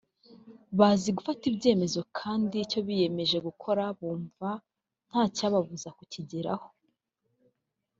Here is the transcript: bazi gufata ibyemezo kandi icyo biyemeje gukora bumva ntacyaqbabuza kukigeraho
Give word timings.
bazi 0.77 1.09
gufata 1.17 1.43
ibyemezo 1.51 1.99
kandi 2.19 2.55
icyo 2.65 2.79
biyemeje 2.87 3.37
gukora 3.47 3.83
bumva 3.99 4.49
ntacyaqbabuza 5.09 5.89
kukigeraho 5.97 6.67